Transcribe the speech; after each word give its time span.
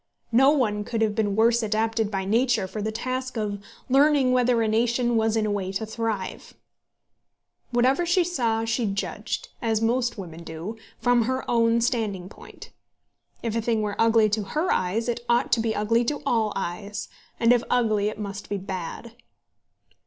No 0.31 0.49
one 0.49 0.83
could 0.83 1.03
have 1.03 1.13
been 1.13 1.35
worse 1.35 1.61
adapted 1.61 2.09
by 2.09 2.25
nature 2.25 2.65
for 2.65 2.81
the 2.81 2.91
task 2.91 3.37
of 3.37 3.61
learning 3.87 4.31
whether 4.31 4.59
a 4.63 4.67
nation 4.67 5.15
was 5.15 5.37
in 5.37 5.45
a 5.45 5.51
way 5.51 5.71
to 5.73 5.85
thrive. 5.85 6.55
Whatever 7.69 8.03
she 8.03 8.23
saw 8.23 8.65
she 8.65 8.87
judged, 8.87 9.49
as 9.61 9.79
most 9.79 10.17
women 10.17 10.43
do, 10.43 10.75
from 10.97 11.25
her 11.25 11.45
own 11.47 11.81
standing 11.81 12.29
point. 12.29 12.71
If 13.43 13.55
a 13.55 13.61
thing 13.61 13.83
were 13.83 13.95
ugly 14.01 14.27
to 14.29 14.41
her 14.41 14.71
eyes, 14.73 15.07
it 15.07 15.23
ought 15.29 15.51
to 15.51 15.59
be 15.59 15.75
ugly 15.75 16.03
to 16.05 16.23
all 16.25 16.51
eyes, 16.55 17.07
and 17.39 17.53
if 17.53 17.63
ugly, 17.69 18.09
it 18.09 18.17
must 18.17 18.49
be 18.49 18.57
bad. 18.57 19.11